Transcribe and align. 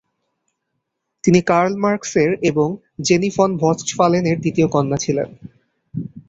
তিনি 1.23 1.39
কার্ল 1.41 1.73
মার্কসের 1.77 2.31
এবং 2.41 2.67
জেনি 3.01 3.29
ফন 3.35 3.49
ভস্টফালেনের 3.57 4.37
দ্বিতীয় 4.39 4.67
কন্যা 4.67 4.97
ছিলেন। 4.97 5.29